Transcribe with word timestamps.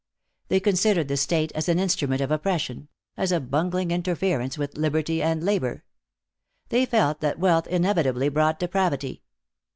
They 0.47 0.59
considered 0.59 1.09
the 1.09 1.15
state 1.15 1.51
as 1.51 1.69
an 1.69 1.77
instrument 1.77 2.21
of 2.21 2.31
oppression, 2.31 2.87
as 3.17 3.31
a 3.31 3.39
bungling 3.39 3.91
interference 3.91 4.57
with 4.57 4.75
liberty 4.75 5.21
and 5.21 5.43
labor; 5.43 5.83
they 6.69 6.87
felt 6.87 7.21
that 7.21 7.37
wealth 7.37 7.67
inevitably 7.67 8.29
brought 8.29 8.57
depravity. 8.57 9.21